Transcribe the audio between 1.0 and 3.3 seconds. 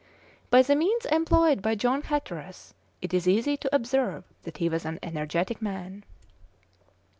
employed by John Hatteras, it is